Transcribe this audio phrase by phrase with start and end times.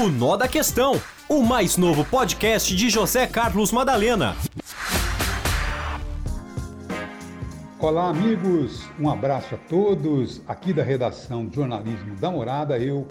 [0.00, 0.98] O Nó da Questão,
[1.28, 4.34] o mais novo podcast de José Carlos Madalena.
[7.78, 8.88] Olá, amigos.
[8.98, 10.40] Um abraço a todos.
[10.48, 13.06] Aqui da redação de jornalismo da Morada, eu,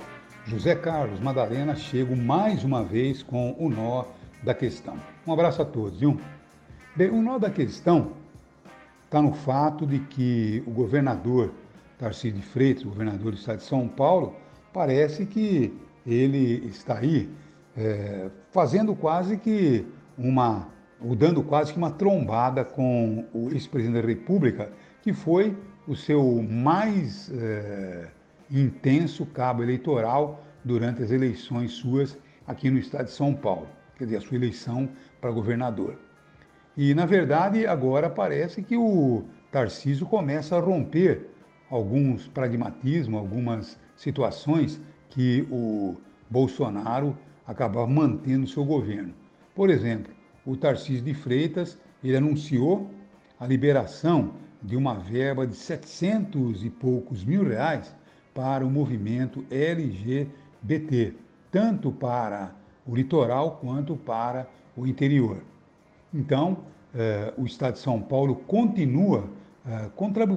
[0.47, 4.05] José Carlos Madalena, chego mais uma vez com o Nó
[4.41, 4.97] da Questão.
[5.27, 6.19] Um abraço a todos, viu?
[6.95, 8.13] Bem, o nó da questão
[9.05, 11.51] está no fato de que o governador
[11.99, 14.33] Tarcísio de Freitas, governador do estado de São Paulo,
[14.73, 15.71] parece que
[16.05, 17.29] ele está aí
[17.77, 19.85] é, fazendo quase que
[20.17, 20.67] uma,
[21.01, 25.55] ou dando quase que uma trombada com o ex-presidente da República, que foi
[25.87, 28.07] o seu mais é,
[28.51, 34.17] intenso cabo eleitoral durante as eleições suas aqui no estado de São Paulo, quer dizer,
[34.17, 34.89] a sua eleição
[35.21, 35.97] para governador.
[36.75, 41.29] E, na verdade, agora parece que o Tarcísio começa a romper
[41.69, 45.95] alguns pragmatismos, algumas situações que o
[46.29, 49.13] Bolsonaro acabava mantendo seu governo.
[49.55, 50.13] Por exemplo,
[50.45, 52.89] o Tarcísio de Freitas, ele anunciou
[53.39, 57.95] a liberação de uma verba de 700 e poucos mil reais
[58.33, 61.13] para o movimento LGBT,
[61.51, 62.53] tanto para
[62.85, 65.41] o litoral quanto para o interior.
[66.13, 66.59] Então,
[66.93, 69.29] eh, o Estado de São Paulo continua
[69.67, 69.89] eh,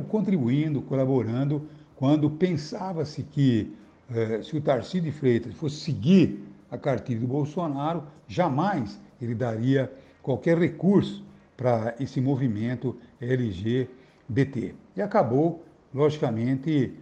[0.08, 1.66] contribuindo, colaborando,
[1.97, 3.72] quando pensava-se que
[4.14, 9.91] eh, se o Tarcísio de Freitas fosse seguir a cartilha do Bolsonaro, jamais ele daria
[10.22, 11.24] qualquer recurso
[11.56, 14.74] para esse movimento LGBT.
[14.96, 16.92] E acabou, logicamente,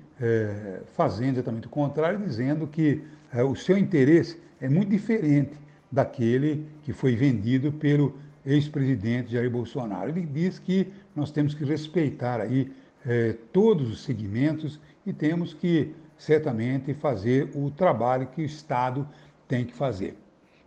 [0.93, 3.03] fazendo exatamente o contrário, dizendo que
[3.49, 5.53] o seu interesse é muito diferente
[5.91, 8.15] daquele que foi vendido pelo
[8.45, 10.11] ex-presidente Jair Bolsonaro.
[10.11, 12.71] Ele diz que nós temos que respeitar aí
[13.05, 19.09] eh, todos os segmentos e temos que certamente fazer o trabalho que o Estado
[19.49, 20.19] tem que fazer.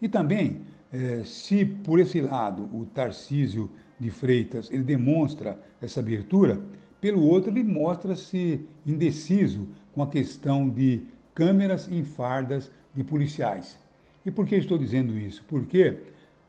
[0.02, 6.60] E também, eh, se por esse lado o Tarcísio de Freitas ele demonstra essa abertura,
[7.00, 11.04] pelo outro ele mostra-se indeciso com a questão de
[11.36, 13.78] câmeras em fardas de policiais.
[14.26, 15.44] E por que estou dizendo isso?
[15.48, 16.00] Porque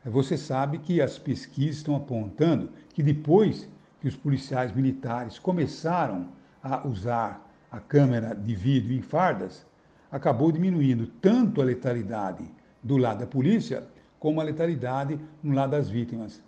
[0.03, 3.69] você sabe que as pesquisas estão apontando que depois
[4.01, 6.29] que os policiais militares começaram
[6.63, 7.44] a usar
[7.75, 9.65] a câmera de vídeo em fardas,
[10.09, 12.49] acabou diminuindo tanto a letalidade
[12.81, 13.83] do lado da polícia,
[14.17, 16.41] como a letalidade no lado das vítimas.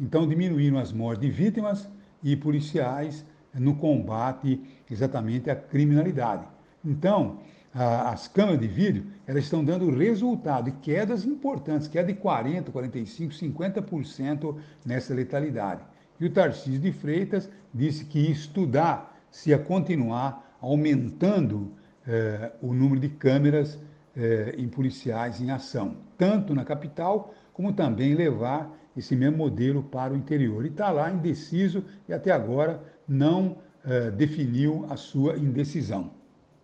[0.00, 1.88] Então, diminuíram as mortes de vítimas
[2.20, 4.60] e policiais no combate
[4.90, 6.48] exatamente à criminalidade.
[6.84, 7.38] Então,
[7.72, 13.54] as câmeras de vídeo, elas estão dando resultado e quedas importantes, queda de 40%, 45%,
[13.54, 15.82] 50% nessa letalidade.
[16.18, 21.72] E o Tarcísio de Freitas disse que ia estudar se ia continuar aumentando
[22.06, 23.78] eh, o número de câmeras
[24.16, 30.14] eh, em policiais em ação, tanto na capital, como também levar esse mesmo modelo para
[30.14, 30.64] o interior.
[30.64, 36.12] E está lá indeciso e até agora não eh, definiu a sua indecisão.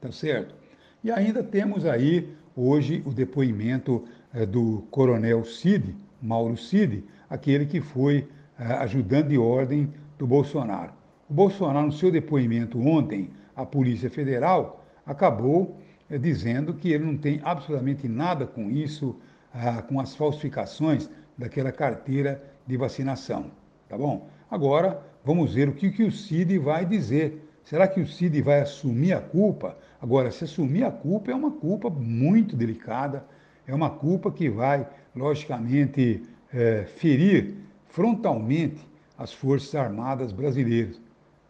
[0.00, 0.54] Tá certo?
[1.02, 4.04] E ainda temos aí hoje o depoimento
[4.50, 10.92] do coronel Cid, Mauro Cid, aquele que foi ajudante de ordem do Bolsonaro.
[11.28, 15.76] O Bolsonaro, no seu depoimento ontem à Polícia Federal, acabou
[16.08, 19.16] eh, dizendo que ele não tem absolutamente nada com isso,
[19.52, 23.50] ah, com as falsificações daquela carteira de vacinação.
[23.88, 24.28] Tá bom?
[24.50, 28.62] Agora, vamos ver o que, que o Cid vai dizer Será que o Cid vai
[28.62, 29.76] assumir a culpa?
[30.00, 33.26] Agora, se assumir a culpa, é uma culpa muito delicada,
[33.66, 37.56] é uma culpa que vai, logicamente, é, ferir
[37.88, 38.80] frontalmente
[39.18, 40.98] as Forças Armadas brasileiras.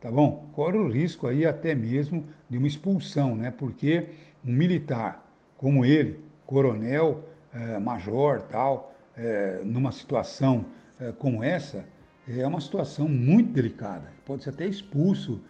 [0.00, 0.48] Tá bom?
[0.52, 3.50] Corre o risco aí até mesmo de uma expulsão, né?
[3.50, 4.08] Porque
[4.44, 5.24] um militar
[5.56, 10.66] como ele, coronel, é, major, tal, é, numa situação
[11.00, 11.84] é, como essa,
[12.28, 14.12] é uma situação muito delicada.
[14.24, 15.40] Pode ser até expulso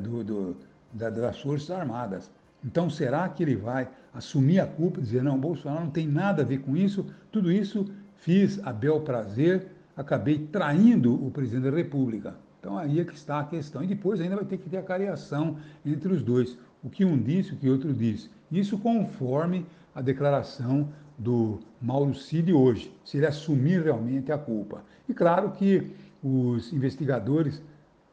[0.00, 0.56] do, do,
[0.92, 2.30] da, das Forças Armadas.
[2.64, 6.42] Então, será que ele vai assumir a culpa e dizer, não, Bolsonaro não tem nada
[6.42, 7.86] a ver com isso, tudo isso
[8.16, 9.66] fiz a bel prazer,
[9.96, 12.34] acabei traindo o presidente da República.
[12.64, 13.84] Então, aí é que está a questão.
[13.84, 16.56] E depois ainda vai ter que ter a cariação entre os dois.
[16.82, 18.30] O que um disse, o que outro disse.
[18.50, 20.88] Isso conforme a declaração
[21.18, 24.82] do Mauro Cid hoje, se ele assumir realmente a culpa.
[25.06, 27.60] E claro que os investigadores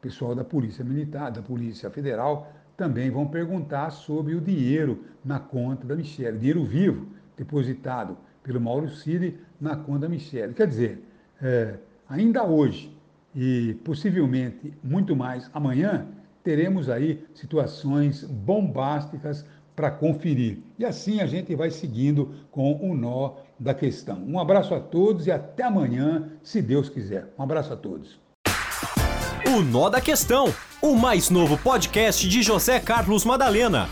[0.02, 5.86] pessoal da Polícia Militar, da Polícia Federal, também vão perguntar sobre o dinheiro na conta
[5.86, 7.06] da Michelle, dinheiro vivo
[7.38, 10.52] depositado pelo Mauro Cid na conta da Michelle.
[10.52, 11.02] Quer dizer,
[11.40, 11.76] é,
[12.06, 12.94] ainda hoje
[13.34, 16.06] e possivelmente muito mais amanhã,
[16.42, 19.44] teremos aí situações bombásticas
[19.74, 20.58] para conferir.
[20.78, 24.22] E assim a gente vai seguindo com o nó da questão.
[24.26, 27.32] Um abraço a todos e até amanhã, se Deus quiser.
[27.38, 28.20] Um abraço a todos.
[29.46, 33.88] O Nó da Questão, o mais novo podcast de José Carlos Madalena.